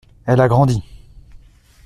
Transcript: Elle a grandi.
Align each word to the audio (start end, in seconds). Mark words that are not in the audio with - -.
Elle 0.25 0.41
a 0.41 0.47
grandi. 0.47 0.81